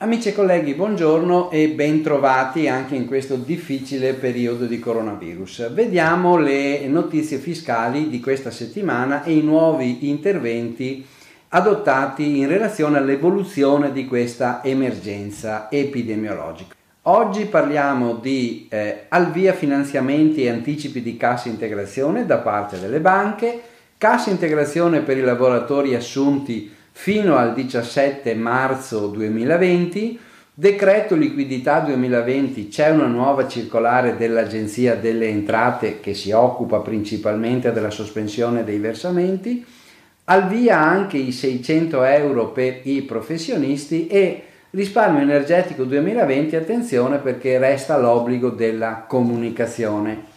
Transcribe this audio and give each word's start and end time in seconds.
Amici 0.00 0.30
e 0.30 0.34
colleghi, 0.34 0.74
buongiorno 0.74 1.52
e 1.52 1.68
bentrovati 1.68 2.66
anche 2.66 2.96
in 2.96 3.06
questo 3.06 3.36
difficile 3.36 4.14
periodo 4.14 4.66
di 4.66 4.80
coronavirus. 4.80 5.72
Vediamo 5.72 6.36
le 6.38 6.88
notizie 6.88 7.38
fiscali 7.38 8.08
di 8.08 8.18
questa 8.18 8.50
settimana 8.50 9.22
e 9.22 9.36
i 9.36 9.42
nuovi 9.42 10.08
interventi 10.08 11.06
adottati 11.50 12.38
in 12.38 12.48
relazione 12.48 12.98
all'evoluzione 12.98 13.92
di 13.92 14.06
questa 14.06 14.60
emergenza 14.64 15.70
epidemiologica. 15.70 16.77
Oggi 17.10 17.46
parliamo 17.46 18.16
di 18.16 18.66
eh, 18.68 19.06
al 19.08 19.30
via 19.30 19.54
finanziamenti 19.54 20.42
e 20.42 20.50
anticipi 20.50 21.00
di 21.00 21.16
cassa 21.16 21.48
integrazione 21.48 22.26
da 22.26 22.36
parte 22.36 22.78
delle 22.78 23.00
banche, 23.00 23.62
cassa 23.96 24.28
integrazione 24.28 25.00
per 25.00 25.16
i 25.16 25.22
lavoratori 25.22 25.94
assunti 25.94 26.70
fino 26.92 27.36
al 27.38 27.54
17 27.54 28.34
marzo 28.34 29.06
2020, 29.06 30.18
decreto 30.52 31.14
liquidità 31.14 31.80
2020, 31.80 32.68
c'è 32.68 32.90
una 32.90 33.06
nuova 33.06 33.48
circolare 33.48 34.18
dell'Agenzia 34.18 34.94
delle 34.94 35.28
Entrate 35.28 36.00
che 36.00 36.12
si 36.12 36.30
occupa 36.32 36.80
principalmente 36.80 37.72
della 37.72 37.88
sospensione 37.88 38.64
dei 38.64 38.80
versamenti, 38.80 39.64
al 40.24 40.46
via 40.46 40.78
anche 40.78 41.16
i 41.16 41.32
600 41.32 42.02
euro 42.02 42.48
per 42.48 42.80
i 42.82 43.00
professionisti 43.00 44.08
e 44.08 44.42
risparmio 44.70 45.22
energetico 45.22 45.84
2020, 45.84 46.56
attenzione 46.56 47.18
perché 47.18 47.58
resta 47.58 47.96
l'obbligo 47.96 48.50
della 48.50 49.04
comunicazione. 49.06 50.36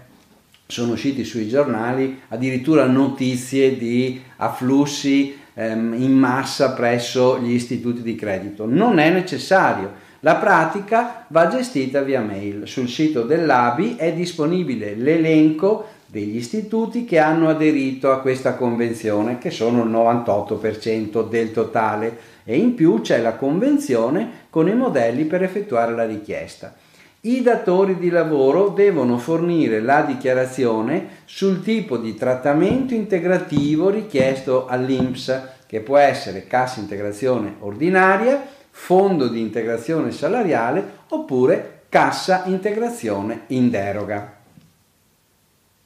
Sono 0.66 0.94
usciti 0.94 1.24
sui 1.24 1.48
giornali 1.48 2.20
addirittura 2.28 2.86
notizie 2.88 3.78
di 3.78 4.22
afflussi 4.36 5.38
ehm, 5.54 5.94
in 5.94 6.12
massa 6.12 6.74
presso 6.74 7.40
gli 7.40 7.52
istituti 7.52 8.02
di 8.02 8.16
credito. 8.16 8.66
Non 8.66 9.00
è 9.00 9.10
necessario. 9.10 10.06
La 10.28 10.36
pratica 10.36 11.24
va 11.30 11.48
gestita 11.48 12.02
via 12.02 12.20
mail. 12.20 12.68
Sul 12.68 12.90
sito 12.90 13.22
dell'ABI 13.22 13.96
è 13.96 14.12
disponibile 14.12 14.94
l'elenco 14.94 15.86
degli 16.06 16.36
istituti 16.36 17.06
che 17.06 17.18
hanno 17.18 17.48
aderito 17.48 18.12
a 18.12 18.20
questa 18.20 18.56
convenzione, 18.56 19.38
che 19.38 19.52
sono 19.52 19.84
il 19.84 19.90
98% 19.90 21.30
del 21.30 21.54
totale, 21.54 22.18
e 22.44 22.58
in 22.58 22.74
più 22.76 23.00
c'è 23.00 23.22
la 23.22 23.36
convenzione 23.36 24.48
con 24.50 24.68
i 24.68 24.76
modelli 24.76 25.24
per 25.24 25.44
effettuare 25.44 25.96
la 25.96 26.06
richiesta. 26.06 26.76
I 27.22 27.42
datori 27.42 27.98
di 27.98 28.10
lavoro 28.10 28.68
devono 28.68 29.18
fornire 29.18 29.80
la 29.80 30.02
dichiarazione 30.02 31.08
sul 31.24 31.64
tipo 31.64 31.96
di 31.96 32.16
trattamento 32.16 32.94
integrativo 32.94 33.90
richiesto 33.90 34.68
all'INPS, 34.68 35.42
che 35.68 35.80
può 35.80 35.96
essere 35.96 36.48
cassa 36.48 36.82
integrazione 36.82 37.56
ordinaria, 37.60 38.56
fondo 38.80 39.28
di 39.28 39.42
integrazione 39.42 40.12
salariale 40.12 41.00
oppure 41.10 41.82
cassa 41.90 42.44
integrazione 42.46 43.42
in 43.48 43.70
deroga. 43.70 44.36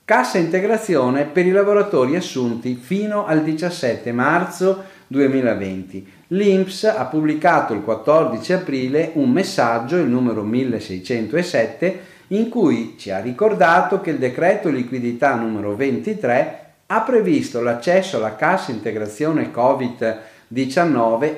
Cassa 0.05 0.37
integrazione 0.37 1.23
per 1.23 1.47
i 1.47 1.51
lavoratori 1.51 2.15
assunti 2.15 2.75
fino 2.75 3.25
al 3.25 3.43
17 3.43 4.11
marzo 4.11 4.83
2020. 5.07 6.11
L'INPS 6.27 6.83
ha 6.83 7.05
pubblicato 7.05 7.73
il 7.73 7.81
14 7.81 8.53
aprile 8.53 9.11
un 9.13 9.31
messaggio, 9.31 9.95
il 9.95 10.09
numero 10.09 10.43
1607, 10.43 11.99
in 12.27 12.49
cui 12.49 12.95
ci 12.99 13.09
ha 13.09 13.19
ricordato 13.19 14.01
che 14.01 14.11
il 14.11 14.17
decreto 14.17 14.69
liquidità 14.69 15.33
numero 15.35 15.75
23 15.75 16.73
ha 16.87 17.01
previsto 17.01 17.61
l'accesso 17.61 18.17
alla 18.17 18.35
cassa 18.35 18.71
integrazione 18.71 19.51
Covid-19 19.51 20.39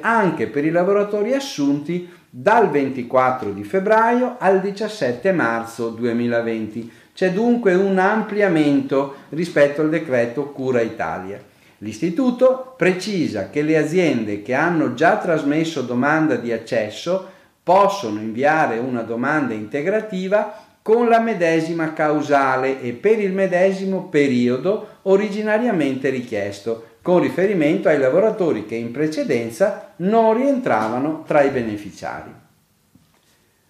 anche 0.02 0.48
per 0.48 0.66
i 0.66 0.72
lavoratori 0.72 1.34
assunti 1.34 2.10
dal 2.30 2.70
24 2.72 3.52
di 3.52 3.64
febbraio 3.64 4.38
al 4.40 4.60
17 4.60 5.32
marzo 5.32 5.90
2020. 5.90 6.92
C'è 7.14 7.32
dunque 7.32 7.76
un 7.76 8.00
ampliamento 8.00 9.16
rispetto 9.30 9.82
al 9.82 9.90
decreto 9.90 10.52
Cura 10.52 10.82
Italia. 10.82 11.40
L'istituto 11.78 12.74
precisa 12.76 13.50
che 13.50 13.62
le 13.62 13.78
aziende 13.78 14.42
che 14.42 14.54
hanno 14.54 14.94
già 14.94 15.18
trasmesso 15.18 15.82
domanda 15.82 16.36
di 16.36 16.52
accesso 16.52 17.30
possono 17.62 18.20
inviare 18.20 18.78
una 18.78 19.02
domanda 19.02 19.54
integrativa 19.54 20.62
con 20.82 21.08
la 21.08 21.20
medesima 21.20 21.94
causale 21.94 22.82
e 22.82 22.94
per 22.94 23.20
il 23.20 23.32
medesimo 23.32 24.08
periodo 24.08 24.88
originariamente 25.04 26.10
richiesto, 26.10 26.93
con 27.04 27.20
riferimento 27.20 27.90
ai 27.90 28.00
lavoratori 28.00 28.66
che 28.66 28.76
in 28.76 28.92
precedenza 28.92 29.92
non 29.98 30.36
rientravano 30.36 31.24
tra 31.28 31.42
i 31.42 31.50
beneficiari. 31.50 32.32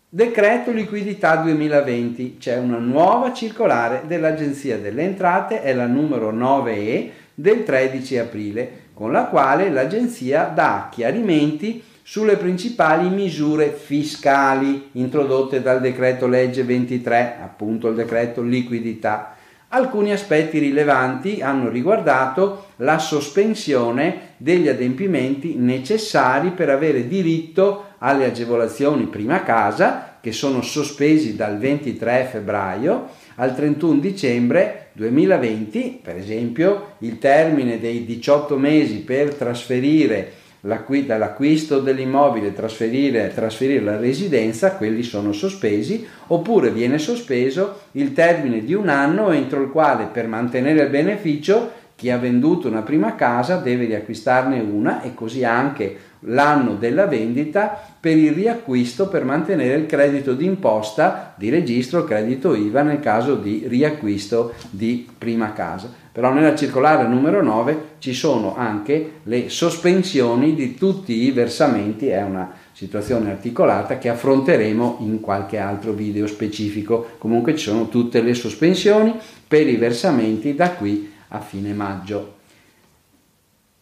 Decreto 0.07 0.69
liquidità 0.71 1.37
2020, 1.37 2.37
c'è 2.37 2.57
una 2.57 2.77
nuova 2.77 3.33
circolare 3.33 4.03
dell'Agenzia 4.05 4.77
delle 4.77 5.01
Entrate, 5.01 5.63
è 5.63 5.73
la 5.73 5.87
numero 5.87 6.31
9E 6.31 7.09
del 7.33 7.63
13 7.63 8.17
aprile, 8.19 8.81
con 8.93 9.11
la 9.11 9.23
quale 9.23 9.71
l'Agenzia 9.71 10.43
dà 10.53 10.89
chiarimenti 10.91 11.83
sulle 12.03 12.37
principali 12.37 13.09
misure 13.09 13.71
fiscali 13.71 14.89
introdotte 14.91 15.63
dal 15.63 15.81
decreto 15.81 16.27
legge 16.27 16.63
23, 16.63 17.37
appunto 17.41 17.87
il 17.87 17.95
decreto 17.95 18.43
liquidità. 18.43 19.35
Alcuni 19.75 20.11
aspetti 20.11 20.59
rilevanti 20.59 21.41
hanno 21.41 21.67
riguardato 21.67 22.65
la 22.75 22.99
sospensione 22.99 24.35
degli 24.37 24.67
adempimenti 24.67 25.55
necessari 25.55 26.51
per 26.51 26.69
avere 26.69 27.07
diritto 27.07 27.95
alle 27.97 28.25
agevolazioni 28.25 29.07
prima 29.07 29.41
casa, 29.41 30.19
che 30.21 30.31
sono 30.31 30.61
sospesi 30.61 31.35
dal 31.35 31.57
23 31.57 32.29
febbraio 32.31 33.09
al 33.37 33.55
31 33.55 33.99
dicembre 33.99 34.89
2020, 34.93 36.01
per 36.03 36.17
esempio 36.17 36.97
il 36.99 37.17
termine 37.17 37.79
dei 37.79 38.05
18 38.05 38.55
mesi 38.57 38.99
per 38.99 39.33
trasferire 39.33 40.33
dall'acquisto 40.65 41.79
dell'immobile 41.79 42.53
trasferire, 42.53 43.33
trasferire 43.33 43.83
la 43.83 43.97
residenza, 43.97 44.75
quelli 44.75 45.03
sono 45.03 45.33
sospesi, 45.33 46.07
oppure 46.27 46.71
viene 46.71 46.99
sospeso 46.99 47.81
il 47.91 48.13
termine 48.13 48.63
di 48.63 48.73
un 48.73 48.87
anno 48.87 49.31
entro 49.31 49.61
il 49.61 49.69
quale 49.69 50.05
per 50.05 50.27
mantenere 50.27 50.83
il 50.83 50.89
beneficio 50.89 51.81
chi 51.95 52.09
ha 52.09 52.17
venduto 52.17 52.69
una 52.69 52.81
prima 52.81 53.15
casa 53.15 53.57
deve 53.57 53.85
riacquistarne 53.85 54.59
una 54.59 55.01
e 55.01 55.13
così 55.13 55.43
anche 55.43 55.97
l'anno 56.25 56.75
della 56.75 57.05
vendita 57.05 57.91
per 57.99 58.17
il 58.17 58.31
riacquisto 58.31 59.07
per 59.07 59.23
mantenere 59.23 59.75
il 59.75 59.85
credito 59.85 60.33
d'imposta 60.33 61.33
di 61.37 61.49
registro, 61.49 62.03
credito 62.03 62.53
IVA 62.53 62.81
nel 62.81 62.99
caso 62.99 63.35
di 63.35 63.63
riacquisto 63.67 64.53
di 64.69 65.07
prima 65.17 65.53
casa. 65.53 66.01
Però 66.11 66.31
nella 66.31 66.55
circolare 66.55 67.07
numero 67.07 67.41
9 67.41 67.95
ci 67.97 68.13
sono 68.13 68.55
anche 68.55 69.13
le 69.23 69.49
sospensioni 69.49 70.53
di 70.53 70.75
tutti 70.75 71.23
i 71.23 71.31
versamenti, 71.31 72.07
è 72.07 72.21
una 72.21 72.51
situazione 72.71 73.31
articolata 73.31 73.97
che 73.97 74.09
affronteremo 74.09 74.97
in 74.99 75.21
qualche 75.21 75.57
altro 75.57 75.91
video 75.91 76.27
specifico. 76.27 77.11
Comunque 77.17 77.55
ci 77.55 77.69
sono 77.69 77.89
tutte 77.89 78.21
le 78.21 78.33
sospensioni 78.33 79.15
per 79.47 79.67
i 79.67 79.75
versamenti 79.75 80.53
da 80.53 80.71
qui 80.71 81.11
a 81.29 81.39
fine 81.39 81.73
maggio. 81.73 82.41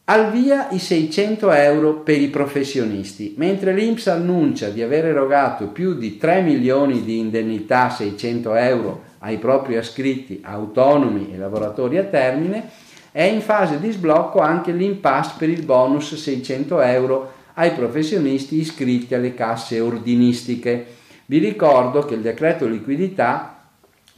Al 0.06 0.32
via 0.32 0.70
i 0.72 0.80
600 0.80 1.52
euro 1.52 2.00
per 2.00 2.20
i 2.20 2.28
professionisti, 2.28 3.36
mentre 3.38 3.72
l'Inps 3.74 4.08
annuncia 4.08 4.70
di 4.70 4.82
aver 4.82 5.06
erogato 5.06 5.68
più 5.68 5.94
di 5.94 6.18
3 6.18 6.42
milioni 6.42 7.04
di 7.04 7.20
indennità 7.20 7.90
600 7.90 8.56
euro 8.56 9.04
ai 9.20 9.38
propri 9.38 9.78
ascritti 9.78 10.42
autonomi 10.44 11.30
e 11.32 11.38
lavoratori 11.38 11.98
a 11.98 12.04
termine, 12.04 12.70
è 13.12 13.24
in 13.24 13.42
fase 13.42 13.80
di 13.80 13.92
sblocco 13.92 14.40
anche 14.40 14.72
l'impasse 14.72 15.36
per 15.38 15.50
il 15.50 15.64
bonus 15.64 16.16
600 16.16 16.82
euro 16.82 17.34
ai 17.54 17.72
professionisti 17.74 18.60
iscritti 18.60 19.14
alle 19.14 19.36
casse 19.36 19.80
ordinistiche. 19.80 20.88
Vi 21.28 21.38
ricordo 21.38 22.04
che 22.06 22.16
il 22.16 22.22
decreto 22.22 22.66
liquidità 22.66 23.66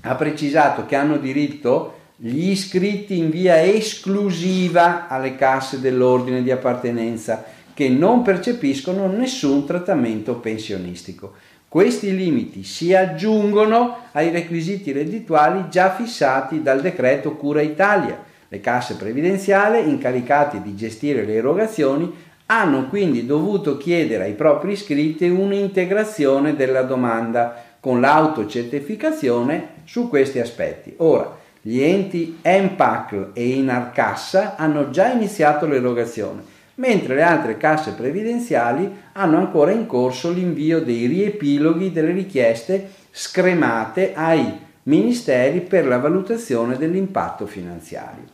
ha 0.01 0.15
precisato 0.15 0.85
che 0.85 0.95
hanno 0.95 1.17
diritto 1.17 1.99
gli 2.25 2.51
iscritti 2.51 3.17
in 3.17 3.29
via 3.29 3.61
esclusiva 3.61 5.09
alle 5.09 5.35
casse 5.35 5.81
dell'ordine 5.81 6.41
di 6.41 6.51
appartenenza 6.51 7.43
che 7.73 7.89
non 7.89 8.21
percepiscono 8.21 9.07
nessun 9.07 9.65
trattamento 9.65 10.35
pensionistico. 10.35 11.33
Questi 11.67 12.15
limiti 12.15 12.63
si 12.63 12.95
aggiungono 12.95 13.97
ai 14.13 14.29
requisiti 14.29 14.93
reddituali 14.93 15.65
già 15.69 15.93
fissati 15.93 16.61
dal 16.61 16.79
decreto 16.79 17.35
Cura 17.35 17.59
Italia. 17.59 18.23
Le 18.47 18.61
casse 18.61 18.95
previdenziali 18.95 19.89
incaricate 19.89 20.61
di 20.61 20.75
gestire 20.75 21.25
le 21.25 21.33
erogazioni 21.33 22.09
hanno 22.45 22.87
quindi 22.87 23.25
dovuto 23.25 23.75
chiedere 23.75 24.23
ai 24.23 24.33
propri 24.33 24.71
iscritti 24.71 25.27
un'integrazione 25.27 26.55
della 26.55 26.83
domanda 26.83 27.61
con 27.81 27.99
l'autocertificazione 27.99 29.81
su 29.83 30.07
questi 30.07 30.39
aspetti. 30.39 30.93
Ora, 30.97 31.41
gli 31.65 31.81
enti 31.81 32.39
MPACL 32.43 33.29
e 33.31 33.51
Inarcassa 33.51 34.57
hanno 34.57 34.89
già 34.89 35.13
iniziato 35.13 35.65
l'erogazione, 35.65 36.43
mentre 36.75 37.15
le 37.15 37.21
altre 37.21 37.55
casse 37.55 37.93
previdenziali 37.93 38.93
hanno 39.13 39.37
ancora 39.37 39.71
in 39.71 39.85
corso 39.85 40.29
l'invio 40.29 40.81
dei 40.81 41.05
riepiloghi 41.05 41.93
delle 41.93 42.11
richieste 42.11 42.89
scremate 43.11 44.11
ai 44.13 44.59
ministeri 44.83 45.61
per 45.61 45.87
la 45.87 45.99
valutazione 45.99 46.75
dell'impatto 46.75 47.45
finanziario. 47.45 48.25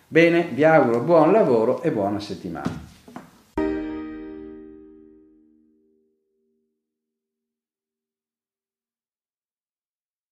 Bene, 0.07 0.47
vi 0.51 0.63
auguro 0.63 1.01
buon 1.01 1.31
lavoro 1.31 1.83
e 1.83 1.91
buona 1.91 2.19
settimana. 2.19 2.92